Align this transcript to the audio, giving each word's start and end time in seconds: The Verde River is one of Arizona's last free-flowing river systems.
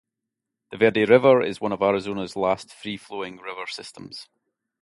The 0.71 0.77
Verde 0.77 1.05
River 1.05 1.43
is 1.43 1.61
one 1.61 1.71
of 1.71 1.83
Arizona's 1.83 2.35
last 2.35 2.73
free-flowing 2.73 3.37
river 3.37 3.67
systems. 3.67 4.27